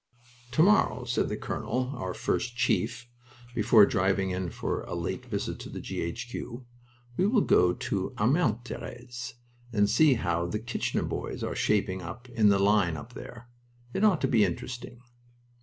[0.53, 3.07] "To morrow," said the colonel our first chief
[3.53, 6.01] before driving in for a late visit to G.
[6.01, 6.27] H.
[6.31, 6.65] Q.,
[7.17, 9.35] "we will go to Armentieres
[9.71, 12.01] and see how the 'Kitchener' boys are shaping
[12.33, 13.47] in the line up there.
[13.93, 15.03] It ought to be interesting."